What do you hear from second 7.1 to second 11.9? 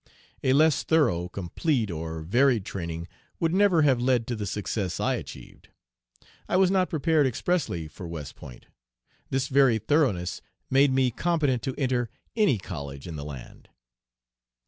expressly for West Point. This very thoroughness made me competent to